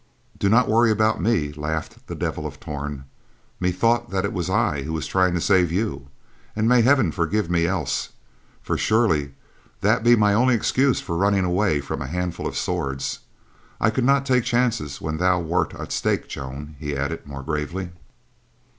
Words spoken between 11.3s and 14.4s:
away from a handful of swords. I could not